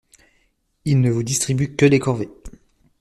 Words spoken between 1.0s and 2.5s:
vous distribue que les corvées.